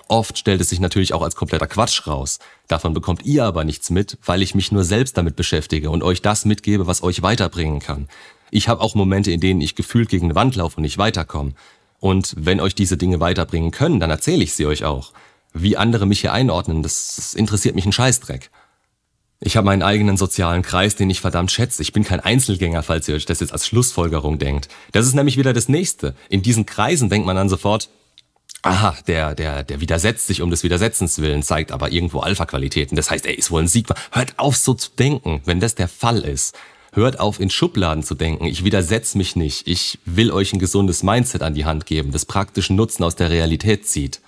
Oft 0.08 0.38
stellt 0.38 0.62
es 0.62 0.70
sich 0.70 0.80
natürlich 0.80 1.14
auch 1.14 1.22
als 1.22 1.36
kompletter 1.36 1.68
Quatsch 1.68 2.08
raus. 2.08 2.40
Davon 2.70 2.94
bekommt 2.94 3.26
ihr 3.26 3.44
aber 3.44 3.66
nichts 3.66 3.90
mit, 3.90 4.18
weil 4.24 4.42
ich 4.42 4.56
mich 4.56 4.72
nur 4.72 4.86
selbst 4.86 5.18
damit 5.18 5.36
beschäftige 5.36 5.90
und 5.90 6.02
euch 6.02 6.22
das 6.22 6.46
mitgebe, 6.46 6.88
was 6.88 7.04
euch 7.04 7.22
weiterbringen 7.22 7.82
kann. 7.82 8.08
Ich 8.52 8.70
habe 8.70 8.80
auch 8.80 8.96
Momente, 8.96 9.32
in 9.32 9.42
denen 9.42 9.60
ich 9.60 9.76
gefühlt 9.76 10.08
gegen 10.08 10.28
eine 10.28 10.36
Wand 10.36 10.56
laufe 10.56 10.78
und 10.78 10.84
nicht 10.84 10.98
weiterkomme. 10.98 11.56
Und 12.00 12.36
wenn 12.38 12.62
euch 12.62 12.74
diese 12.74 12.96
Dinge 12.96 13.20
weiterbringen 13.20 13.72
können, 13.72 14.00
dann 14.00 14.12
erzähle 14.12 14.46
ich 14.46 14.54
sie 14.54 14.66
euch 14.66 14.86
auch. 14.86 15.12
Wie 15.52 15.76
andere 15.76 16.06
mich 16.06 16.22
hier 16.22 16.32
einordnen, 16.32 16.84
das, 16.84 17.18
das 17.18 17.34
interessiert 17.34 17.76
mich 17.76 17.86
ein 17.86 17.92
Scheißdreck. 17.92 18.50
Ich 19.42 19.56
habe 19.56 19.66
meinen 19.66 19.84
eigenen 19.84 20.18
sozialen 20.18 20.64
Kreis, 20.64 20.98
den 20.98 21.10
ich 21.10 21.22
verdammt 21.22 21.50
schätze. 21.50 21.82
Ich 21.82 21.94
bin 21.94 22.04
kein 22.04 22.20
Einzelgänger, 22.20 22.84
falls 22.84 23.08
ihr 23.08 23.16
euch 23.16 23.26
das 23.26 23.40
jetzt 23.40 23.54
als 23.54 23.66
Schlussfolgerung 23.66 24.38
denkt. 24.38 24.68
Das 24.92 25.06
ist 25.06 25.14
nämlich 25.14 25.38
wieder 25.38 25.54
das 25.54 25.70
Nächste. 25.70 26.14
In 26.30 26.42
diesen 26.42 26.66
Kreisen 26.66 27.10
denkt 27.10 27.26
man 27.26 27.38
dann 27.38 27.48
sofort, 27.48 27.90
aha, 28.64 28.98
der, 29.08 29.36
der, 29.36 29.64
der 29.64 29.80
widersetzt 29.80 30.28
sich 30.28 30.42
um 30.42 30.50
des 30.50 30.64
Widersetzens 30.64 31.20
willen, 31.20 31.42
zeigt 31.42 31.72
aber 31.72 31.90
irgendwo 31.90 32.20
Alpha-Qualitäten. 32.20 32.98
Das 32.98 33.10
heißt, 33.12 33.26
er 33.26 33.38
ist 33.38 33.50
wohl 33.50 33.62
ein 33.62 33.70
Sieg. 33.70 33.88
Hört 34.12 34.38
auf, 34.38 34.58
so 34.58 34.74
zu 34.74 34.92
denken, 35.00 35.42
wenn 35.46 35.62
das 35.62 35.74
der 35.74 35.88
Fall 35.88 36.20
ist. 36.20 36.58
Hört 36.92 37.22
auf, 37.22 37.40
in 37.40 37.50
Schubladen 37.50 38.04
zu 38.04 38.16
denken. 38.16 38.46
Ich 38.46 38.66
widersetze 38.66 39.18
mich 39.18 39.38
nicht. 39.38 39.68
Ich 39.68 40.00
will 40.04 40.32
euch 40.32 40.52
ein 40.52 40.60
gesundes 40.60 41.02
Mindset 41.02 41.44
an 41.44 41.54
die 41.54 41.64
Hand 41.64 41.86
geben, 41.86 42.12
das 42.12 42.26
praktischen 42.26 42.76
Nutzen 42.76 43.06
aus 43.06 43.16
der 43.16 43.30
Realität 43.30 43.88
zieht. 43.88 44.20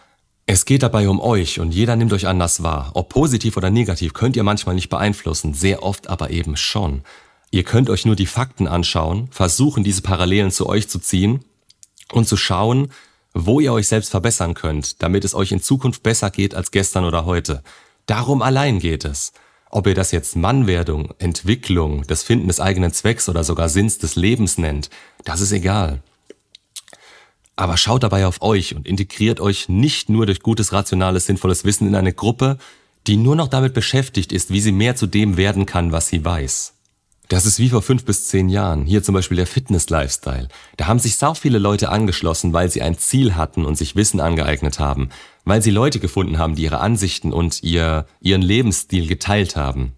Es 0.54 0.66
geht 0.66 0.84
dabei 0.84 1.08
um 1.08 1.22
euch 1.22 1.62
und 1.62 1.74
jeder 1.74 1.96
nimmt 1.96 2.12
euch 2.12 2.28
anders 2.28 2.62
wahr. 2.62 2.92
Ob 2.94 3.08
positiv 3.08 3.56
oder 3.56 3.70
negativ 3.70 4.12
könnt 4.14 4.36
ihr 4.36 4.44
manchmal 4.44 4.76
nicht 4.76 4.90
beeinflussen, 4.90 5.54
sehr 5.54 5.82
oft 5.82 6.10
aber 6.10 6.30
eben 6.30 6.58
schon. 6.58 7.04
Ihr 7.52 7.64
könnt 7.64 7.90
euch 7.90 8.06
nur 8.06 8.18
die 8.18 8.26
Fakten 8.26 8.68
anschauen, 8.68 9.30
versuchen 9.32 9.86
diese 9.86 10.02
Parallelen 10.02 10.52
zu 10.52 10.68
euch 10.68 10.90
zu 10.90 11.00
ziehen 11.00 11.46
und 12.12 12.28
zu 12.28 12.36
schauen, 12.36 12.92
wo 13.34 13.62
ihr 13.62 13.72
euch 13.72 13.88
selbst 13.88 14.12
verbessern 14.12 14.54
könnt, 14.54 15.02
damit 15.02 15.24
es 15.24 15.36
euch 15.36 15.54
in 15.54 15.62
Zukunft 15.62 16.04
besser 16.04 16.30
geht 16.30 16.54
als 16.54 16.72
gestern 16.72 17.06
oder 17.06 17.24
heute. 17.24 17.64
Darum 18.06 18.42
allein 18.42 18.80
geht 18.80 19.06
es. 19.06 19.32
Ob 19.70 19.88
ihr 19.88 19.96
das 19.96 20.12
jetzt 20.12 20.36
Mannwerdung, 20.36 21.14
Entwicklung, 21.18 22.06
das 22.08 22.24
Finden 22.24 22.50
des 22.50 22.60
eigenen 22.60 22.92
Zwecks 22.92 23.30
oder 23.30 23.46
sogar 23.46 23.70
Sinns 23.70 24.00
des 24.00 24.18
Lebens 24.18 24.58
nennt, 24.58 24.90
das 25.24 25.40
ist 25.40 25.54
egal. 25.54 26.04
Aber 27.62 27.78
schaut 27.78 28.02
dabei 28.02 28.26
auf 28.26 28.42
euch 28.42 28.76
und 28.76 28.88
integriert 28.88 29.40
euch 29.40 29.70
nicht 29.70 30.10
nur 30.10 30.26
durch 30.26 30.40
gutes, 30.40 30.74
rationales, 30.74 31.28
sinnvolles 31.28 31.64
Wissen 31.64 31.88
in 31.88 31.94
eine 31.94 32.12
Gruppe, 32.12 32.58
die 33.06 33.18
nur 33.18 33.36
noch 33.36 33.50
damit 33.50 33.76
beschäftigt 33.76 34.32
ist, 34.32 34.50
wie 34.50 34.62
sie 34.62 34.72
mehr 34.72 34.96
zu 34.96 35.06
dem 35.06 35.38
werden 35.38 35.68
kann, 35.68 35.92
was 35.92 36.08
sie 36.08 36.26
weiß. 36.26 36.74
Das 37.28 37.46
ist 37.46 37.60
wie 37.60 37.70
vor 37.70 37.84
fünf 37.84 38.04
bis 38.04 38.28
zehn 38.28 38.50
Jahren. 38.50 38.88
Hier 38.88 39.04
zum 39.04 39.14
Beispiel 39.14 39.38
der 39.38 39.46
Fitness-Lifestyle. 39.46 40.48
Da 40.78 40.88
haben 40.88 40.98
sich 40.98 41.18
sau 41.18 41.36
viele 41.36 41.60
Leute 41.60 41.90
angeschlossen, 41.90 42.52
weil 42.52 42.72
sie 42.72 42.82
ein 42.82 42.98
Ziel 42.98 43.36
hatten 43.36 43.64
und 43.64 43.78
sich 43.78 43.96
Wissen 43.96 44.22
angeeignet 44.22 44.80
haben. 44.80 45.10
Weil 45.46 45.62
sie 45.62 45.70
Leute 45.70 46.00
gefunden 46.00 46.40
haben, 46.40 46.56
die 46.56 46.64
ihre 46.64 46.80
Ansichten 46.80 47.32
und 47.32 47.62
ihr, 47.62 48.08
ihren 48.22 48.42
Lebensstil 48.42 49.06
geteilt 49.06 49.56
haben. 49.56 49.94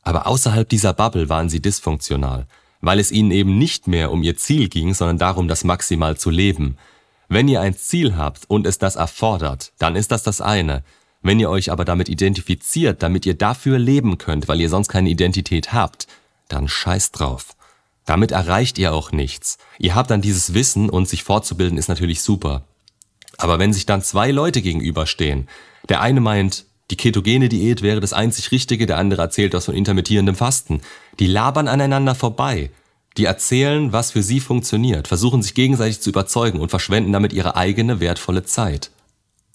Aber 0.00 0.26
außerhalb 0.26 0.66
dieser 0.66 0.94
Bubble 0.94 1.28
waren 1.28 1.50
sie 1.50 1.60
dysfunktional. 1.60 2.46
Weil 2.84 2.98
es 2.98 3.10
ihnen 3.10 3.30
eben 3.30 3.56
nicht 3.56 3.88
mehr 3.88 4.12
um 4.12 4.22
ihr 4.22 4.36
Ziel 4.36 4.68
ging, 4.68 4.92
sondern 4.92 5.16
darum, 5.16 5.48
das 5.48 5.64
maximal 5.64 6.18
zu 6.18 6.28
leben. 6.28 6.76
Wenn 7.30 7.48
ihr 7.48 7.62
ein 7.62 7.74
Ziel 7.74 8.14
habt 8.18 8.44
und 8.48 8.66
es 8.66 8.76
das 8.76 8.96
erfordert, 8.96 9.72
dann 9.78 9.96
ist 9.96 10.12
das 10.12 10.22
das 10.22 10.42
eine. 10.42 10.84
Wenn 11.22 11.40
ihr 11.40 11.48
euch 11.48 11.72
aber 11.72 11.86
damit 11.86 12.10
identifiziert, 12.10 13.02
damit 13.02 13.24
ihr 13.24 13.32
dafür 13.32 13.78
leben 13.78 14.18
könnt, 14.18 14.48
weil 14.48 14.60
ihr 14.60 14.68
sonst 14.68 14.88
keine 14.88 15.08
Identität 15.08 15.72
habt, 15.72 16.06
dann 16.48 16.68
scheißt 16.68 17.18
drauf. 17.18 17.56
Damit 18.04 18.32
erreicht 18.32 18.78
ihr 18.78 18.92
auch 18.92 19.12
nichts. 19.12 19.56
Ihr 19.78 19.94
habt 19.94 20.10
dann 20.10 20.20
dieses 20.20 20.52
Wissen 20.52 20.90
und 20.90 21.08
sich 21.08 21.24
fortzubilden 21.24 21.78
ist 21.78 21.88
natürlich 21.88 22.20
super. 22.20 22.64
Aber 23.38 23.58
wenn 23.58 23.72
sich 23.72 23.86
dann 23.86 24.02
zwei 24.02 24.30
Leute 24.30 24.60
gegenüberstehen, 24.60 25.48
der 25.88 26.02
eine 26.02 26.20
meint, 26.20 26.66
die 26.90 26.96
ketogene 26.96 27.48
Diät 27.48 27.82
wäre 27.82 28.00
das 28.00 28.12
einzig 28.12 28.50
Richtige, 28.50 28.86
der 28.86 28.98
andere 28.98 29.22
erzählt 29.22 29.54
was 29.54 29.64
von 29.64 29.74
intermittierendem 29.74 30.34
Fasten. 30.34 30.82
Die 31.18 31.26
labern 31.26 31.68
aneinander 31.68 32.14
vorbei. 32.14 32.70
Die 33.16 33.24
erzählen, 33.24 33.92
was 33.92 34.10
für 34.10 34.22
sie 34.22 34.40
funktioniert, 34.40 35.08
versuchen 35.08 35.42
sich 35.42 35.54
gegenseitig 35.54 36.00
zu 36.00 36.10
überzeugen 36.10 36.60
und 36.60 36.68
verschwenden 36.68 37.12
damit 37.12 37.32
ihre 37.32 37.56
eigene 37.56 38.00
wertvolle 38.00 38.42
Zeit. 38.44 38.90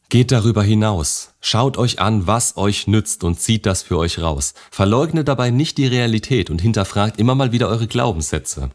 Geht 0.07 0.31
darüber 0.31 0.63
hinaus. 0.63 1.33
Schaut 1.39 1.77
euch 1.77 2.00
an, 2.00 2.25
was 2.25 2.57
euch 2.57 2.88
nützt 2.88 3.24
und 3.24 3.39
zieht 3.39 3.67
das 3.67 3.83
für 3.83 3.98
euch 3.98 4.19
raus. 4.19 4.55
Verleugnet 4.71 5.27
dabei 5.27 5.51
nicht 5.51 5.77
die 5.77 5.86
Realität 5.86 6.50
und 6.50 6.62
hinterfragt 6.62 7.19
immer 7.19 7.36
mal 7.36 7.51
wieder 7.51 7.67
eure 7.67 7.86
Glaubenssätze. 7.86 8.71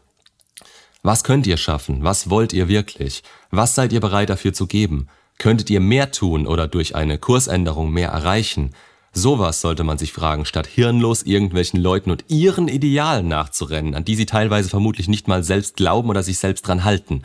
Was 1.03 1.25
könnt 1.25 1.45
ihr 1.45 1.57
schaffen? 1.57 2.03
Was 2.03 2.29
wollt 2.29 2.53
ihr 2.53 2.69
wirklich? 2.69 3.21
Was 3.51 3.75
seid 3.75 3.91
ihr 3.91 3.99
bereit 3.99 4.29
dafür 4.29 4.53
zu 4.53 4.65
geben? 4.65 5.07
Könntet 5.37 5.69
ihr 5.69 5.79
mehr 5.79 6.11
tun 6.11 6.47
oder 6.47 6.67
durch 6.67 6.95
eine 6.95 7.17
Kursänderung 7.17 7.91
mehr 7.91 8.09
erreichen? 8.09 8.71
Sowas 9.11 9.61
sollte 9.61 9.83
man 9.83 9.97
sich 9.97 10.11
fragen, 10.11 10.45
statt 10.45 10.67
hirnlos 10.67 11.23
irgendwelchen 11.23 11.79
Leuten 11.79 12.11
und 12.11 12.25
ihren 12.27 12.67
Idealen 12.67 13.27
nachzurennen, 13.27 13.95
an 13.95 14.03
die 14.03 14.15
sie 14.15 14.25
teilweise 14.25 14.69
vermutlich 14.69 15.07
nicht 15.07 15.27
mal 15.27 15.43
selbst 15.43 15.77
glauben 15.77 16.09
oder 16.09 16.21
sich 16.21 16.37
selbst 16.37 16.67
dran 16.67 16.83
halten. 16.83 17.21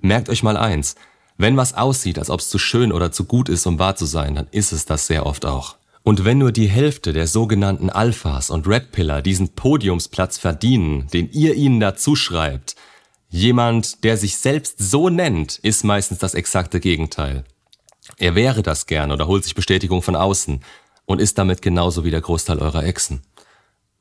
Merkt 0.00 0.28
euch 0.28 0.42
mal 0.42 0.56
eins, 0.56 0.96
wenn 1.36 1.56
was 1.56 1.74
aussieht, 1.74 2.18
als 2.18 2.30
ob 2.30 2.40
es 2.40 2.50
zu 2.50 2.58
schön 2.58 2.92
oder 2.92 3.12
zu 3.12 3.24
gut 3.24 3.48
ist, 3.48 3.66
um 3.66 3.78
wahr 3.78 3.94
zu 3.94 4.04
sein, 4.04 4.34
dann 4.34 4.48
ist 4.50 4.72
es 4.72 4.84
das 4.84 5.06
sehr 5.06 5.26
oft 5.26 5.46
auch. 5.46 5.76
Und 6.02 6.24
wenn 6.24 6.38
nur 6.38 6.50
die 6.50 6.68
Hälfte 6.68 7.12
der 7.12 7.28
sogenannten 7.28 7.90
Alphas 7.90 8.50
und 8.50 8.66
Red 8.66 8.92
Pillar 8.92 9.22
diesen 9.22 9.50
Podiumsplatz 9.50 10.38
verdienen, 10.38 11.06
den 11.12 11.30
ihr 11.30 11.54
ihnen 11.54 11.78
da 11.78 11.94
zuschreibt, 11.94 12.74
jemand, 13.28 14.04
der 14.04 14.16
sich 14.16 14.36
selbst 14.36 14.78
so 14.78 15.08
nennt, 15.08 15.58
ist 15.58 15.84
meistens 15.84 16.18
das 16.18 16.34
exakte 16.34 16.80
Gegenteil. 16.80 17.44
Er 18.16 18.34
wäre 18.34 18.62
das 18.62 18.86
gern 18.86 19.12
oder 19.12 19.26
holt 19.26 19.44
sich 19.44 19.54
Bestätigung 19.54 20.02
von 20.02 20.16
außen 20.16 20.60
und 21.04 21.20
ist 21.20 21.38
damit 21.38 21.62
genauso 21.62 22.04
wie 22.04 22.10
der 22.10 22.20
Großteil 22.20 22.58
eurer 22.58 22.84
Exen. 22.84 23.22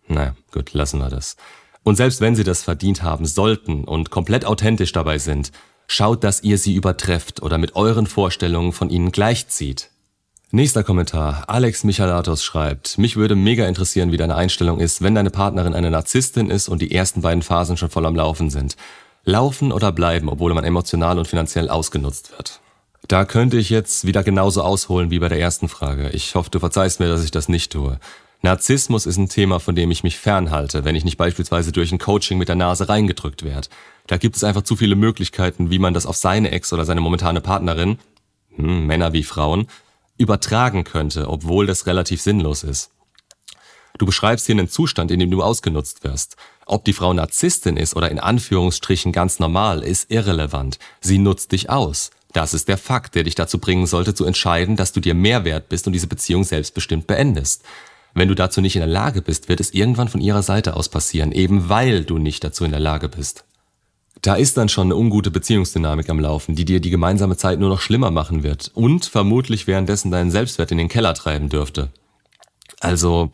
Na 0.08 0.36
gut, 0.52 0.74
lassen 0.74 1.00
wir 1.00 1.10
das. 1.10 1.36
Und 1.84 1.96
selbst 1.96 2.22
wenn 2.22 2.36
sie 2.36 2.44
das 2.44 2.64
verdient 2.64 3.04
haben 3.04 3.26
sollten 3.26 3.84
und 3.84 4.10
komplett 4.10 4.46
authentisch 4.46 4.92
dabei 4.92 5.18
sind, 5.18 5.52
Schaut, 5.88 6.24
dass 6.26 6.44
ihr 6.44 6.58
sie 6.58 6.76
übertrefft 6.76 7.42
oder 7.42 7.58
mit 7.58 7.76
euren 7.76 8.08
Vorstellungen 8.08 8.74
von 8.74 8.90
ihnen 8.90 9.12
gleichzieht. 9.14 9.90
Nächster 10.52 10.84
Kommentar. 10.84 11.46
Alex 11.48 11.86
Michalatos 11.86 12.44
schreibt, 12.44 12.98
mich 12.98 13.16
würde 13.16 13.36
mega 13.36 13.66
interessieren, 13.66 14.12
wie 14.12 14.18
deine 14.18 14.36
Einstellung 14.36 14.80
ist, 14.80 15.02
wenn 15.02 15.16
deine 15.16 15.30
Partnerin 15.30 15.74
eine 15.74 15.90
Narzisstin 15.90 16.50
ist 16.50 16.68
und 16.68 16.82
die 16.82 16.94
ersten 16.94 17.22
beiden 17.22 17.42
Phasen 17.42 17.78
schon 17.78 17.90
voll 17.90 18.06
am 18.06 18.16
Laufen 18.16 18.50
sind. 18.50 18.76
Laufen 19.28 19.74
oder 19.74 19.92
bleiben, 19.92 20.30
obwohl 20.30 20.54
man 20.54 20.64
emotional 20.64 21.20
und 21.20 21.28
finanziell 21.28 21.68
ausgenutzt 21.68 22.32
wird. 22.32 22.62
Da 23.10 23.26
könnte 23.26 23.58
ich 23.58 23.70
jetzt 23.70 24.08
wieder 24.08 24.24
genauso 24.24 24.62
ausholen 24.62 25.12
wie 25.12 25.20
bei 25.20 25.28
der 25.28 25.40
ersten 25.40 25.68
Frage. 25.68 26.10
Ich 26.12 26.34
hoffe, 26.36 26.50
du 26.50 26.60
verzeihst 26.60 27.02
mir, 27.02 27.10
dass 27.10 27.26
ich 27.26 27.32
das 27.32 27.50
nicht 27.50 27.74
tue. 27.74 28.00
Narzissmus 28.42 29.06
ist 29.06 29.18
ein 29.18 29.28
Thema, 29.28 29.60
von 29.60 29.76
dem 29.76 29.92
ich 29.92 30.02
mich 30.04 30.18
fernhalte, 30.18 30.86
wenn 30.86 30.96
ich 30.96 31.04
nicht 31.04 31.18
beispielsweise 31.18 31.74
durch 31.74 31.92
ein 31.92 32.00
Coaching 32.00 32.38
mit 32.38 32.48
der 32.48 32.56
Nase 32.56 32.88
reingedrückt 32.88 33.44
werde. 33.44 33.68
Da 34.08 34.16
gibt 34.16 34.38
es 34.38 34.46
einfach 34.46 34.62
zu 34.62 34.78
viele 34.78 34.96
Möglichkeiten, 34.96 35.72
wie 35.72 35.80
man 35.80 35.94
das 35.94 36.06
auf 36.06 36.16
seine 36.16 36.52
Ex 36.52 36.72
oder 36.72 36.86
seine 36.86 37.02
momentane 37.02 37.42
Partnerin, 37.42 38.00
hm, 38.56 38.86
Männer 38.88 39.12
wie 39.12 39.24
Frauen, 39.24 39.68
übertragen 40.18 40.86
könnte, 40.86 41.28
obwohl 41.28 41.66
das 41.66 41.86
relativ 41.86 42.22
sinnlos 42.22 42.64
ist. 42.64 42.92
Du 43.98 44.06
beschreibst 44.06 44.46
hier 44.46 44.56
einen 44.56 44.70
Zustand, 44.70 45.12
in 45.12 45.20
dem 45.20 45.32
du 45.32 45.42
ausgenutzt 45.42 46.04
wirst. 46.04 46.36
Ob 46.66 46.86
die 46.86 46.94
Frau 46.94 47.14
Narzisstin 47.14 47.78
ist 47.78 47.96
oder 47.96 48.12
in 48.12 48.20
Anführungsstrichen 48.20 49.12
ganz 49.12 49.40
normal, 49.40 49.84
ist 49.84 50.12
irrelevant. 50.12 50.80
Sie 51.02 51.18
nutzt 51.18 51.52
dich 51.52 51.70
aus. 51.70 52.12
Das 52.34 52.54
ist 52.54 52.68
der 52.68 52.78
Fakt, 52.78 53.16
der 53.16 53.24
dich 53.24 53.36
dazu 53.36 53.58
bringen 53.58 53.88
sollte, 53.88 54.14
zu 54.14 54.26
entscheiden, 54.26 54.76
dass 54.76 54.92
du 54.92 55.00
dir 55.00 55.14
mehr 55.14 55.46
wert 55.46 55.70
bist 55.70 55.88
und 55.88 55.94
diese 55.94 56.08
Beziehung 56.08 56.44
selbstbestimmt 56.44 57.08
beendest. 57.08 57.64
Wenn 58.14 58.28
du 58.28 58.36
dazu 58.36 58.62
nicht 58.62 58.76
in 58.76 58.82
der 58.82 58.88
Lage 58.88 59.22
bist, 59.22 59.48
wird 59.50 59.60
es 59.60 59.74
irgendwann 59.74 60.08
von 60.08 60.22
ihrer 60.22 60.44
Seite 60.44 60.76
aus 60.76 60.90
passieren, 60.90 61.32
eben 61.32 61.70
weil 61.70 62.04
du 62.04 62.18
nicht 62.18 62.44
dazu 62.44 62.66
in 62.66 62.72
der 62.72 62.80
Lage 62.80 63.10
bist. 63.10 63.46
Da 64.22 64.36
ist 64.36 64.58
dann 64.58 64.70
schon 64.70 64.88
eine 64.88 64.96
ungute 64.96 65.32
Beziehungsdynamik 65.32 66.10
am 66.10 66.20
Laufen, 66.20 66.56
die 66.56 66.66
dir 66.66 66.80
die 66.80 66.90
gemeinsame 66.90 67.38
Zeit 67.38 67.60
nur 67.60 67.70
noch 67.70 67.82
schlimmer 67.82 68.12
machen 68.12 68.44
wird 68.44 68.72
und 68.74 69.06
vermutlich 69.06 69.68
währenddessen 69.68 70.12
deinen 70.12 70.32
Selbstwert 70.32 70.72
in 70.72 70.80
den 70.80 70.90
Keller 70.90 71.14
treiben 71.14 71.50
dürfte. 71.50 71.90
Also, 72.80 73.32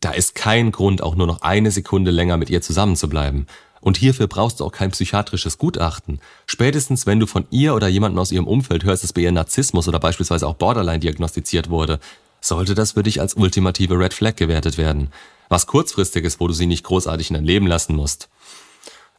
da 0.00 0.12
ist 0.12 0.34
kein 0.34 0.72
Grund, 0.72 1.02
auch 1.02 1.16
nur 1.16 1.26
noch 1.26 1.42
eine 1.42 1.70
Sekunde 1.70 2.10
länger 2.10 2.36
mit 2.36 2.50
ihr 2.50 2.62
zusammenzubleiben. 2.62 3.46
Und 3.80 3.96
hierfür 3.96 4.26
brauchst 4.26 4.60
du 4.60 4.64
auch 4.64 4.72
kein 4.72 4.90
psychiatrisches 4.90 5.58
Gutachten. 5.58 6.20
Spätestens, 6.46 7.06
wenn 7.06 7.18
du 7.18 7.26
von 7.26 7.46
ihr 7.50 7.74
oder 7.74 7.88
jemandem 7.88 8.18
aus 8.18 8.30
ihrem 8.30 8.46
Umfeld 8.46 8.84
hörst, 8.84 9.02
dass 9.02 9.12
bei 9.12 9.22
ihr 9.22 9.32
Narzissmus 9.32 9.88
oder 9.88 9.98
beispielsweise 9.98 10.46
auch 10.46 10.54
Borderline 10.54 11.00
diagnostiziert 11.00 11.70
wurde, 11.70 11.98
sollte 12.40 12.74
das 12.74 12.92
für 12.92 13.02
dich 13.02 13.20
als 13.20 13.34
ultimative 13.34 13.98
Red 13.98 14.14
Flag 14.14 14.36
gewertet 14.36 14.78
werden. 14.78 15.10
Was 15.48 15.66
kurzfristiges, 15.66 16.40
wo 16.40 16.46
du 16.46 16.52
sie 16.52 16.66
nicht 16.66 16.84
großartig 16.84 17.30
in 17.30 17.34
dein 17.34 17.44
Leben 17.44 17.66
lassen 17.66 17.96
musst. 17.96 18.28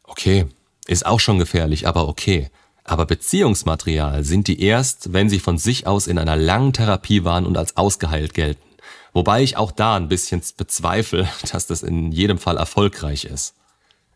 Okay, 0.04 0.46
ist 0.88 1.06
auch 1.06 1.20
schon 1.20 1.40
gefährlich, 1.40 1.88
aber 1.88 2.08
okay. 2.08 2.50
Aber 2.84 3.06
Beziehungsmaterial 3.06 4.24
sind 4.24 4.48
die 4.48 4.62
erst, 4.62 5.14
wenn 5.14 5.30
sie 5.30 5.40
von 5.40 5.58
sich 5.58 5.88
aus 5.88 6.08
in 6.08 6.18
einer 6.18 6.36
langen 6.36 6.74
Therapie 6.74 7.24
waren 7.24 7.46
und 7.46 7.58
als 7.58 7.78
ausgeheilt 7.78 8.34
gelten. 8.34 8.62
Wobei 9.14 9.44
ich 9.44 9.58
auch 9.58 9.72
da 9.72 9.96
ein 9.96 10.08
bisschen 10.08 10.42
bezweifle, 10.58 11.30
dass 11.52 11.68
das 11.68 11.84
in 11.84 12.12
jedem 12.12 12.38
Fall 12.38 12.58
erfolgreich 12.58 13.26
ist. 13.26 13.56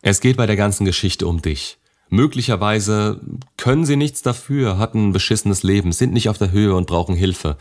Es 0.01 0.21
geht 0.21 0.37
bei 0.37 0.45
der 0.45 0.55
ganzen 0.55 0.85
Geschichte 0.85 1.27
um 1.27 1.41
dich. 1.41 1.77
Möglicherweise 2.09 3.19
können 3.57 3.85
sie 3.85 3.95
nichts 3.95 4.21
dafür, 4.21 4.77
hatten 4.77 5.09
ein 5.09 5.13
beschissenes 5.13 5.63
Leben, 5.63 5.91
sind 5.91 6.13
nicht 6.13 6.29
auf 6.29 6.37
der 6.37 6.51
Höhe 6.51 6.75
und 6.75 6.87
brauchen 6.87 7.15
Hilfe 7.15 7.57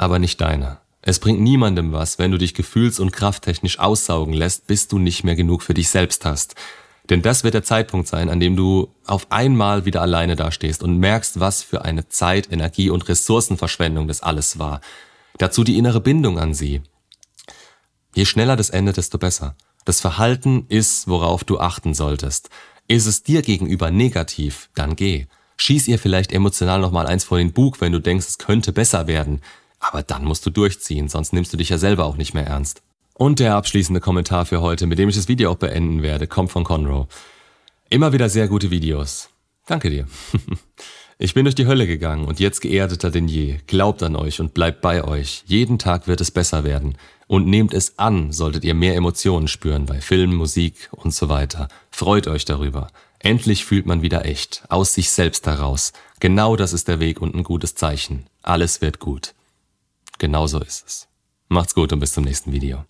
aber 0.00 0.18
nicht 0.18 0.40
deine. 0.40 0.78
Es 1.02 1.18
bringt 1.18 1.40
niemandem 1.40 1.92
was, 1.92 2.18
wenn 2.18 2.30
du 2.30 2.38
dich 2.38 2.54
gefühls- 2.54 3.00
und 3.00 3.12
krafttechnisch 3.12 3.78
aussaugen 3.78 4.34
lässt, 4.34 4.66
bis 4.66 4.88
du 4.88 4.98
nicht 4.98 5.24
mehr 5.24 5.36
genug 5.36 5.62
für 5.62 5.74
dich 5.74 5.88
selbst 5.88 6.24
hast. 6.24 6.54
Denn 7.08 7.22
das 7.22 7.42
wird 7.42 7.54
der 7.54 7.62
Zeitpunkt 7.62 8.06
sein, 8.06 8.28
an 8.28 8.40
dem 8.40 8.56
du 8.56 8.88
auf 9.04 9.30
einmal 9.30 9.84
wieder 9.84 10.00
alleine 10.00 10.36
dastehst 10.36 10.82
und 10.82 10.98
merkst, 10.98 11.40
was 11.40 11.62
für 11.62 11.84
eine 11.84 12.08
Zeit, 12.08 12.52
Energie 12.52 12.90
und 12.90 13.08
Ressourcenverschwendung 13.08 14.08
das 14.08 14.22
alles 14.22 14.58
war. 14.58 14.80
Dazu 15.40 15.64
die 15.64 15.78
innere 15.78 16.02
Bindung 16.02 16.38
an 16.38 16.52
sie. 16.52 16.82
Je 18.14 18.26
schneller 18.26 18.56
das 18.56 18.68
endet, 18.68 18.98
desto 18.98 19.16
besser. 19.16 19.56
Das 19.86 19.98
Verhalten 19.98 20.66
ist, 20.68 21.08
worauf 21.08 21.44
du 21.44 21.58
achten 21.58 21.94
solltest. 21.94 22.50
Ist 22.88 23.06
es 23.06 23.22
dir 23.22 23.40
gegenüber 23.40 23.90
negativ, 23.90 24.68
dann 24.74 24.96
geh. 24.96 25.28
Schieß 25.56 25.88
ihr 25.88 25.98
vielleicht 25.98 26.32
emotional 26.32 26.82
nochmal 26.82 27.06
eins 27.06 27.24
vor 27.24 27.38
den 27.38 27.54
Bug, 27.54 27.80
wenn 27.80 27.92
du 27.92 28.00
denkst, 28.00 28.26
es 28.28 28.36
könnte 28.36 28.74
besser 28.74 29.06
werden. 29.06 29.40
Aber 29.78 30.02
dann 30.02 30.26
musst 30.26 30.44
du 30.44 30.50
durchziehen, 30.50 31.08
sonst 31.08 31.32
nimmst 31.32 31.54
du 31.54 31.56
dich 31.56 31.70
ja 31.70 31.78
selber 31.78 32.04
auch 32.04 32.18
nicht 32.18 32.34
mehr 32.34 32.46
ernst. 32.46 32.82
Und 33.14 33.38
der 33.38 33.54
abschließende 33.54 34.02
Kommentar 34.02 34.44
für 34.44 34.60
heute, 34.60 34.86
mit 34.86 34.98
dem 34.98 35.08
ich 35.08 35.16
das 35.16 35.28
Video 35.28 35.50
auch 35.50 35.56
beenden 35.56 36.02
werde, 36.02 36.26
kommt 36.26 36.52
von 36.52 36.64
Conroe. 36.64 37.08
Immer 37.88 38.12
wieder 38.12 38.28
sehr 38.28 38.46
gute 38.46 38.70
Videos. 38.70 39.30
Danke 39.64 39.88
dir. 39.88 40.06
Ich 41.22 41.34
bin 41.34 41.44
durch 41.44 41.54
die 41.54 41.66
Hölle 41.66 41.86
gegangen 41.86 42.24
und 42.24 42.40
jetzt 42.40 42.62
geerdeter 42.62 43.10
denn 43.10 43.28
je. 43.28 43.58
Glaubt 43.66 44.02
an 44.02 44.16
euch 44.16 44.40
und 44.40 44.54
bleibt 44.54 44.80
bei 44.80 45.04
euch. 45.04 45.44
Jeden 45.44 45.78
Tag 45.78 46.06
wird 46.06 46.22
es 46.22 46.30
besser 46.30 46.64
werden. 46.64 46.96
Und 47.26 47.46
nehmt 47.46 47.74
es 47.74 47.98
an, 47.98 48.32
solltet 48.32 48.64
ihr 48.64 48.72
mehr 48.72 48.96
Emotionen 48.96 49.46
spüren 49.46 49.84
bei 49.84 50.00
Film, 50.00 50.34
Musik 50.34 50.88
und 50.92 51.12
so 51.12 51.28
weiter. 51.28 51.68
Freut 51.90 52.26
euch 52.26 52.46
darüber. 52.46 52.88
Endlich 53.18 53.66
fühlt 53.66 53.84
man 53.84 54.00
wieder 54.00 54.24
echt, 54.24 54.62
aus 54.70 54.94
sich 54.94 55.10
selbst 55.10 55.46
heraus. 55.46 55.92
Genau 56.20 56.56
das 56.56 56.72
ist 56.72 56.88
der 56.88 57.00
Weg 57.00 57.20
und 57.20 57.34
ein 57.34 57.44
gutes 57.44 57.74
Zeichen. 57.74 58.24
Alles 58.40 58.80
wird 58.80 58.98
gut. 58.98 59.34
Genau 60.16 60.46
so 60.46 60.58
ist 60.58 60.86
es. 60.86 61.08
Macht's 61.48 61.74
gut 61.74 61.92
und 61.92 62.00
bis 62.00 62.14
zum 62.14 62.24
nächsten 62.24 62.50
Video. 62.50 62.86